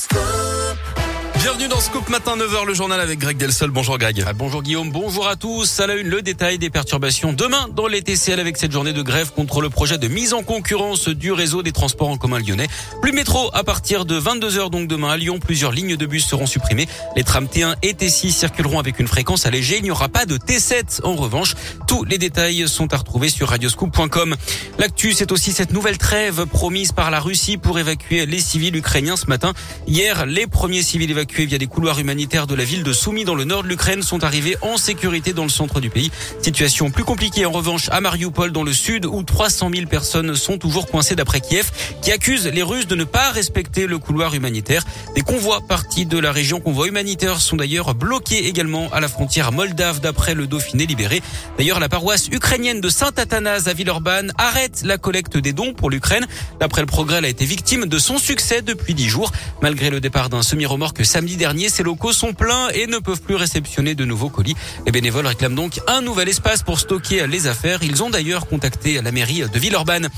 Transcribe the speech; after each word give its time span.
School. 0.00 0.39
Bienvenue 1.42 1.68
dans 1.68 1.80
Scoop 1.80 2.10
Matin 2.10 2.36
9h, 2.36 2.66
le 2.66 2.74
journal 2.74 3.00
avec 3.00 3.18
Greg 3.18 3.38
Delsol. 3.38 3.70
Bonjour 3.70 3.96
Greg. 3.96 4.22
Ah, 4.26 4.34
bonjour 4.34 4.62
Guillaume, 4.62 4.90
bonjour 4.90 5.26
à 5.26 5.36
tous. 5.36 5.80
À 5.80 5.86
la 5.86 5.94
une, 5.94 6.08
le 6.08 6.20
détail 6.20 6.58
des 6.58 6.68
perturbations 6.68 7.32
demain 7.32 7.66
dans 7.74 7.86
les 7.86 8.02
TCL 8.02 8.38
avec 8.38 8.58
cette 8.58 8.72
journée 8.72 8.92
de 8.92 9.00
grève 9.00 9.32
contre 9.32 9.62
le 9.62 9.70
projet 9.70 9.96
de 9.96 10.06
mise 10.06 10.34
en 10.34 10.42
concurrence 10.42 11.08
du 11.08 11.32
réseau 11.32 11.62
des 11.62 11.72
transports 11.72 12.10
en 12.10 12.18
commun 12.18 12.40
lyonnais. 12.40 12.66
Plus 13.00 13.12
métro 13.12 13.48
à 13.54 13.64
partir 13.64 14.04
de 14.04 14.20
22h 14.20 14.68
donc 14.68 14.86
demain 14.86 15.12
à 15.12 15.16
Lyon. 15.16 15.38
Plusieurs 15.38 15.72
lignes 15.72 15.96
de 15.96 16.04
bus 16.04 16.26
seront 16.26 16.44
supprimées. 16.44 16.86
Les 17.16 17.24
trams 17.24 17.46
T1 17.46 17.74
et 17.80 17.94
T6 17.94 18.32
circuleront 18.32 18.78
avec 18.78 18.98
une 18.98 19.08
fréquence 19.08 19.46
allégée. 19.46 19.78
Il 19.78 19.84
n'y 19.84 19.90
aura 19.90 20.10
pas 20.10 20.26
de 20.26 20.36
T7 20.36 21.00
en 21.04 21.16
revanche. 21.16 21.54
Tous 21.88 22.04
les 22.04 22.18
détails 22.18 22.68
sont 22.68 22.92
à 22.92 22.98
retrouver 22.98 23.30
sur 23.30 23.48
radioscoop.com. 23.48 24.36
L'actu, 24.78 25.14
c'est 25.14 25.32
aussi 25.32 25.52
cette 25.52 25.72
nouvelle 25.72 25.96
trêve 25.96 26.44
promise 26.44 26.92
par 26.92 27.10
la 27.10 27.18
Russie 27.18 27.56
pour 27.56 27.78
évacuer 27.78 28.26
les 28.26 28.40
civils 28.40 28.76
ukrainiens 28.76 29.16
ce 29.16 29.24
matin. 29.24 29.54
Hier, 29.86 30.26
les 30.26 30.46
premiers 30.46 30.82
civils 30.82 31.10
évacués 31.10 31.29
via 31.38 31.58
des 31.58 31.66
couloirs 31.66 31.98
humanitaires 31.98 32.46
de 32.46 32.54
la 32.54 32.64
ville 32.64 32.82
de 32.82 32.92
Soumy 32.92 33.24
dans 33.24 33.34
le 33.34 33.44
nord 33.44 33.62
de 33.62 33.68
l'Ukraine 33.68 34.02
sont 34.02 34.24
arrivés 34.24 34.56
en 34.62 34.76
sécurité 34.76 35.32
dans 35.32 35.44
le 35.44 35.48
centre 35.48 35.80
du 35.80 35.88
pays. 35.88 36.10
Situation 36.42 36.90
plus 36.90 37.04
compliquée 37.04 37.46
en 37.46 37.52
revanche 37.52 37.88
à 37.90 38.00
Mariupol 38.00 38.52
dans 38.52 38.62
le 38.62 38.72
sud 38.72 39.06
où 39.06 39.22
300 39.22 39.70
000 39.74 39.86
personnes 39.86 40.34
sont 40.34 40.58
toujours 40.58 40.86
coincées 40.86 41.14
d'après 41.14 41.40
Kiev 41.40 41.70
qui 42.02 42.12
accuse 42.12 42.46
les 42.46 42.62
Russes 42.62 42.86
de 42.86 42.96
ne 42.96 43.04
pas 43.04 43.30
respecter 43.30 43.86
le 43.86 43.98
couloir 43.98 44.34
humanitaire. 44.34 44.84
Des 45.14 45.22
convois 45.22 45.60
partis 45.60 46.06
de 46.06 46.18
la 46.18 46.32
région, 46.32 46.60
convois 46.60 46.88
humanitaires 46.88 47.40
sont 47.40 47.56
d'ailleurs 47.56 47.94
bloqués 47.94 48.46
également 48.46 48.88
à 48.92 49.00
la 49.00 49.08
frontière 49.08 49.52
moldave 49.52 50.00
d'après 50.00 50.34
le 50.34 50.46
Dauphiné 50.46 50.86
libéré. 50.86 51.22
D'ailleurs, 51.56 51.80
la 51.80 51.88
paroisse 51.88 52.28
ukrainienne 52.28 52.80
de 52.80 52.88
Saint-Athanas 52.88 53.64
à 53.66 53.72
Villeurbanne 53.72 54.32
arrête 54.36 54.82
la 54.84 54.98
collecte 54.98 55.36
des 55.36 55.52
dons 55.52 55.72
pour 55.72 55.90
l'Ukraine. 55.90 56.26
D'après 56.58 56.82
le 56.82 56.86
progrès, 56.86 57.18
elle 57.18 57.24
a 57.24 57.28
été 57.28 57.44
victime 57.44 57.86
de 57.86 57.98
son 57.98 58.18
succès 58.18 58.62
depuis 58.62 58.94
dix 58.94 59.08
jours. 59.08 59.32
Malgré 59.62 59.90
le 59.90 60.00
départ 60.00 60.28
d'un 60.28 60.42
semi-remorque 60.42 61.04
samedi 61.20 61.36
dernier, 61.36 61.68
ces 61.68 61.82
locaux 61.82 62.14
sont 62.14 62.32
pleins 62.32 62.70
et 62.70 62.86
ne 62.86 62.96
peuvent 62.96 63.20
plus 63.20 63.34
réceptionner 63.34 63.94
de 63.94 64.06
nouveaux 64.06 64.30
colis. 64.30 64.56
Les 64.86 64.90
bénévoles 64.90 65.26
réclament 65.26 65.54
donc 65.54 65.78
un 65.86 66.00
nouvel 66.00 66.30
espace 66.30 66.62
pour 66.62 66.80
stocker 66.80 67.26
les 67.26 67.46
affaires. 67.46 67.82
Ils 67.82 68.02
ont 68.02 68.08
d'ailleurs 68.08 68.46
contacté 68.46 69.02
la 69.02 69.12
mairie 69.12 69.42
de 69.42 69.58
Villeurbanne. 69.58 70.08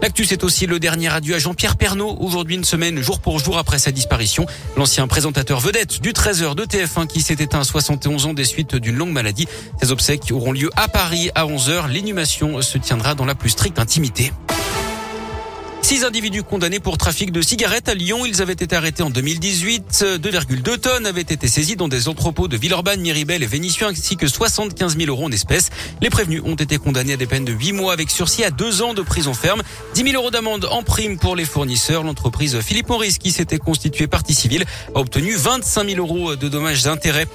L'actu, 0.00 0.24
c'est 0.24 0.44
aussi 0.44 0.66
le 0.66 0.78
dernier 0.78 1.12
adieu 1.12 1.34
à 1.34 1.40
Jean-Pierre 1.40 1.76
Pernaud. 1.76 2.16
Aujourd'hui, 2.20 2.54
une 2.54 2.62
semaine, 2.62 3.02
jour 3.02 3.18
pour 3.18 3.40
jour 3.40 3.58
après 3.58 3.80
sa 3.80 3.90
disparition. 3.90 4.46
L'ancien 4.76 5.08
présentateur 5.08 5.58
vedette 5.58 6.00
du 6.00 6.12
13h 6.12 6.54
de 6.54 6.64
TF1 6.64 7.08
qui 7.08 7.22
s'est 7.22 7.34
éteint 7.40 7.62
à 7.62 7.64
71 7.64 8.26
ans 8.26 8.34
des 8.34 8.44
suites 8.44 8.76
d'une 8.76 8.94
longue 8.94 9.10
maladie. 9.10 9.48
Ses 9.82 9.90
obsèques 9.90 10.30
auront 10.30 10.52
lieu 10.52 10.70
à 10.76 10.86
Paris 10.86 11.32
à 11.34 11.44
11h. 11.44 11.88
L'inhumation 11.88 12.62
se 12.62 12.78
tiendra 12.78 13.16
dans 13.16 13.24
la 13.24 13.34
plus 13.34 13.50
stricte 13.50 13.80
intimité. 13.80 14.30
Six 15.82 16.04
individus 16.04 16.44
condamnés 16.44 16.78
pour 16.78 16.96
trafic 16.96 17.32
de 17.32 17.42
cigarettes 17.42 17.88
à 17.88 17.94
Lyon. 17.94 18.24
Ils 18.24 18.40
avaient 18.40 18.52
été 18.52 18.74
arrêtés 18.74 19.02
en 19.02 19.10
2018. 19.10 20.04
2,2 20.22 20.78
tonnes 20.78 21.06
avaient 21.06 21.20
été 21.20 21.48
saisies 21.48 21.76
dans 21.76 21.88
des 21.88 22.08
entrepôts 22.08 22.48
de 22.48 22.56
Villeurbanne, 22.56 23.00
Miribel 23.00 23.42
et 23.42 23.46
Vénissieux, 23.46 23.86
ainsi 23.86 24.16
que 24.16 24.28
75 24.28 24.96
000 24.96 25.10
euros 25.10 25.26
en 25.26 25.32
espèces. 25.32 25.70
Les 26.00 26.08
prévenus 26.08 26.40
ont 26.46 26.54
été 26.54 26.78
condamnés 26.78 27.14
à 27.14 27.16
des 27.16 27.26
peines 27.26 27.44
de 27.44 27.52
8 27.52 27.72
mois 27.72 27.92
avec 27.92 28.10
sursis 28.10 28.44
à 28.44 28.50
2 28.50 28.80
ans 28.80 28.94
de 28.94 29.02
prison 29.02 29.34
ferme. 29.34 29.62
10 29.94 30.04
000 30.04 30.14
euros 30.14 30.30
d'amende 30.30 30.66
en 30.70 30.82
prime 30.82 31.18
pour 31.18 31.36
les 31.36 31.44
fournisseurs. 31.44 32.04
L'entreprise 32.04 32.58
Philippe 32.60 32.88
Maurice, 32.88 33.18
qui 33.18 33.32
s'était 33.32 33.58
constituée 33.58 34.06
partie 34.06 34.34
civile, 34.34 34.64
a 34.94 35.00
obtenu 35.00 35.34
25 35.34 35.90
000 35.90 35.98
euros 35.98 36.36
de 36.36 36.48
dommages 36.48 36.84
d'intérêt. 36.84 37.26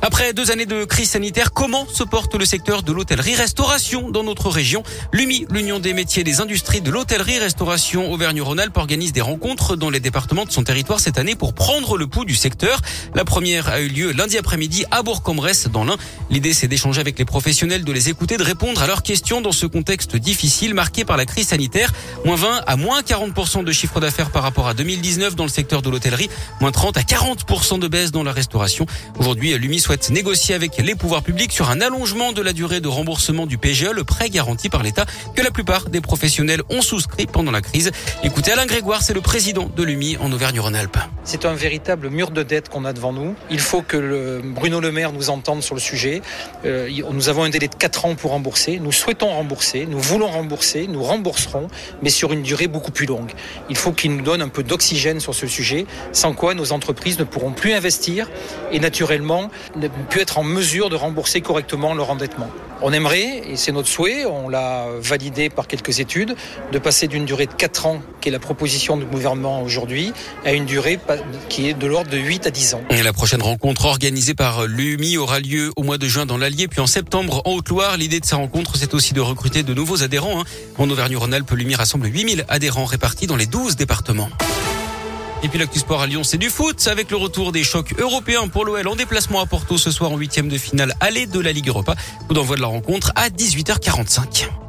Après 0.00 0.32
deux 0.32 0.52
années 0.52 0.66
de 0.66 0.84
crise 0.84 1.10
sanitaire, 1.10 1.52
comment 1.52 1.86
se 1.88 2.04
porte 2.04 2.34
le 2.36 2.46
secteur 2.46 2.82
de 2.82 2.92
l'hôtellerie-restauration 2.92 4.10
dans 4.10 4.22
notre 4.22 4.48
région? 4.48 4.84
L'UMI, 5.12 5.46
l'Union 5.50 5.80
des 5.80 5.92
métiers 5.92 6.20
et 6.20 6.24
des 6.24 6.40
industries 6.40 6.80
de 6.80 6.90
l'hôtellerie-restauration 6.90 7.95
Auvergne-Rhône-Alpes, 8.04 8.76
organise 8.76 9.12
des 9.12 9.20
rencontres 9.20 9.76
dans 9.76 9.90
les 9.90 10.00
départements 10.00 10.44
de 10.44 10.50
son 10.50 10.62
territoire 10.62 11.00
cette 11.00 11.18
année 11.18 11.34
pour 11.34 11.54
prendre 11.54 11.96
le 11.96 12.06
pouls 12.06 12.24
du 12.24 12.34
secteur. 12.34 12.80
La 13.14 13.24
première 13.24 13.68
a 13.68 13.80
eu 13.80 13.88
lieu 13.88 14.12
lundi 14.12 14.38
après-midi 14.38 14.84
à 14.90 15.02
Bourg-en-Bresse 15.02 15.68
dans 15.68 15.84
l'Ain. 15.84 15.96
L'idée, 16.30 16.52
c'est 16.52 16.68
d'échanger 16.68 17.00
avec 17.00 17.18
les 17.18 17.24
professionnels, 17.24 17.84
de 17.84 17.92
les 17.92 18.08
écouter, 18.08 18.36
de 18.36 18.42
répondre 18.42 18.82
à 18.82 18.86
leurs 18.86 19.02
questions 19.02 19.40
dans 19.40 19.52
ce 19.52 19.66
contexte 19.66 20.16
difficile 20.16 20.74
marqué 20.74 21.04
par 21.04 21.16
la 21.16 21.26
crise 21.26 21.48
sanitaire. 21.48 21.92
Moins 22.24 22.36
20 22.36 22.62
à 22.66 22.76
moins 22.76 23.00
40% 23.00 23.64
de 23.64 23.72
chiffre 23.72 24.00
d'affaires 24.00 24.30
par 24.30 24.42
rapport 24.42 24.68
à 24.68 24.74
2019 24.74 25.36
dans 25.36 25.44
le 25.44 25.50
secteur 25.50 25.82
de 25.82 25.90
l'hôtellerie. 25.90 26.28
Moins 26.60 26.72
30 26.72 26.96
à 26.96 27.02
40% 27.02 27.78
de 27.78 27.88
baisse 27.88 28.10
dans 28.10 28.22
la 28.22 28.32
restauration. 28.32 28.86
Aujourd'hui, 29.18 29.56
l'UMI 29.56 29.80
souhaite 29.80 30.10
négocier 30.10 30.54
avec 30.54 30.76
les 30.78 30.94
pouvoirs 30.94 31.22
publics 31.22 31.52
sur 31.52 31.70
un 31.70 31.80
allongement 31.80 32.32
de 32.32 32.42
la 32.42 32.52
durée 32.52 32.80
de 32.80 32.88
remboursement 32.88 33.46
du 33.46 33.58
PGE, 33.58 33.90
le 33.92 34.04
prêt 34.04 34.30
garanti 34.30 34.68
par 34.68 34.82
l'État 34.82 35.06
que 35.34 35.42
la 35.42 35.50
plupart 35.50 35.88
des 35.88 36.00
professionnels 36.00 36.62
ont 36.70 36.82
souscrit 36.82 37.26
pendant 37.26 37.50
la 37.50 37.60
crise. 37.60 37.85
Écoutez, 38.22 38.52
Alain 38.52 38.66
Grégoire, 38.66 39.02
c'est 39.02 39.14
le 39.14 39.20
président 39.20 39.68
de 39.74 39.82
l'UMI 39.82 40.16
en 40.18 40.32
Auvergne-Rhône-Alpes. 40.32 40.98
C'est 41.24 41.44
un 41.44 41.54
véritable 41.54 42.08
mur 42.08 42.30
de 42.30 42.42
dette 42.42 42.68
qu'on 42.68 42.84
a 42.84 42.92
devant 42.92 43.12
nous. 43.12 43.34
Il 43.50 43.60
faut 43.60 43.82
que 43.82 44.40
Bruno 44.44 44.80
Le 44.80 44.92
Maire 44.92 45.12
nous 45.12 45.30
entende 45.30 45.62
sur 45.62 45.74
le 45.74 45.80
sujet. 45.80 46.22
Euh, 46.64 46.88
nous 47.12 47.28
avons 47.28 47.44
un 47.44 47.50
délai 47.50 47.68
de 47.68 47.74
4 47.74 48.04
ans 48.04 48.14
pour 48.14 48.30
rembourser. 48.30 48.78
Nous 48.78 48.92
souhaitons 48.92 49.30
rembourser, 49.30 49.86
nous 49.86 50.00
voulons 50.00 50.28
rembourser, 50.28 50.86
nous 50.86 51.02
rembourserons, 51.02 51.68
mais 52.02 52.10
sur 52.10 52.32
une 52.32 52.42
durée 52.42 52.68
beaucoup 52.68 52.92
plus 52.92 53.06
longue. 53.06 53.32
Il 53.68 53.76
faut 53.76 53.92
qu'il 53.92 54.14
nous 54.16 54.22
donne 54.22 54.42
un 54.42 54.48
peu 54.48 54.62
d'oxygène 54.62 55.20
sur 55.20 55.34
ce 55.34 55.46
sujet, 55.46 55.86
sans 56.12 56.32
quoi 56.32 56.54
nos 56.54 56.72
entreprises 56.72 57.18
ne 57.18 57.24
pourront 57.24 57.52
plus 57.52 57.72
investir 57.72 58.30
et 58.72 58.78
naturellement 58.78 59.50
ne 59.76 59.88
plus 59.88 60.20
être 60.20 60.38
en 60.38 60.44
mesure 60.44 60.90
de 60.90 60.96
rembourser 60.96 61.40
correctement 61.40 61.94
leur 61.94 62.10
endettement. 62.10 62.50
On 62.82 62.92
aimerait, 62.92 63.42
et 63.48 63.56
c'est 63.56 63.72
notre 63.72 63.88
souhait, 63.88 64.26
on 64.26 64.48
l'a 64.48 64.86
validé 65.00 65.48
par 65.48 65.66
quelques 65.66 66.00
études, 66.00 66.36
de 66.72 66.78
passer 66.78 67.08
d'une 67.08 67.24
durée 67.24 67.46
de 67.46 67.52
4 67.52 67.86
ans, 67.86 68.02
qui 68.20 68.28
est 68.28 68.32
la 68.32 68.38
proposition 68.38 68.96
du 68.96 69.06
gouvernement 69.06 69.62
aujourd'hui, 69.62 70.12
à 70.44 70.52
une 70.52 70.66
durée 70.66 70.98
qui 71.48 71.68
est 71.68 71.74
de 71.74 71.86
l'ordre 71.86 72.10
de 72.10 72.18
8 72.18 72.46
à 72.46 72.50
10 72.50 72.74
ans. 72.74 72.82
Et 72.90 73.02
la 73.02 73.12
prochaine 73.12 73.42
rencontre 73.42 73.86
organisée 73.86 74.34
par 74.34 74.66
l'UMI 74.66 75.16
aura 75.16 75.40
lieu 75.40 75.72
au 75.76 75.82
mois 75.82 75.98
de 75.98 76.06
juin 76.06 76.26
dans 76.26 76.36
l'Allier, 76.36 76.68
puis 76.68 76.80
en 76.80 76.86
septembre 76.86 77.42
en 77.46 77.52
Haute-Loire. 77.52 77.96
L'idée 77.96 78.20
de 78.20 78.26
ces 78.26 78.36
rencontres, 78.36 78.76
c'est 78.76 78.92
aussi 78.94 79.14
de 79.14 79.20
recruter 79.20 79.62
de 79.62 79.72
nouveaux 79.72 80.02
adhérents. 80.02 80.40
Hein. 80.40 80.44
En 80.76 80.90
Auvergne-Rhône-Alpes, 80.90 81.50
l'UMI 81.52 81.76
rassemble 81.76 82.06
8000 82.06 82.44
adhérents 82.48 82.84
répartis 82.84 83.26
dans 83.26 83.36
les 83.36 83.46
12 83.46 83.76
départements. 83.76 84.28
Et 85.46 85.48
puis 85.48 85.60
l'actu 85.60 85.78
sport 85.78 86.02
à 86.02 86.08
Lyon, 86.08 86.24
c'est 86.24 86.38
du 86.38 86.50
foot 86.50 86.88
avec 86.88 87.08
le 87.08 87.16
retour 87.16 87.52
des 87.52 87.62
chocs 87.62 87.94
européens 88.00 88.48
pour 88.48 88.64
l'OL 88.64 88.88
en 88.88 88.96
déplacement 88.96 89.40
à 89.40 89.46
Porto 89.46 89.78
ce 89.78 89.92
soir 89.92 90.10
en 90.10 90.16
huitième 90.16 90.48
de 90.48 90.58
finale 90.58 90.92
aller 90.98 91.26
de 91.26 91.38
la 91.38 91.52
Ligue 91.52 91.68
Europa. 91.68 91.94
Coup 92.26 92.34
d'envoi 92.34 92.56
de 92.56 92.62
la 92.62 92.66
rencontre 92.66 93.12
à 93.14 93.28
18h45. 93.28 94.65